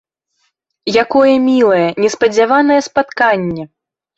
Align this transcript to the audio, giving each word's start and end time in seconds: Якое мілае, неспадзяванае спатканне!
Якое 1.03 1.35
мілае, 1.49 1.83
неспадзяванае 2.07 2.81
спатканне! 2.89 3.63